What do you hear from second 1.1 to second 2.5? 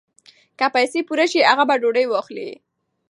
شي هغه به ډوډۍ واخلي.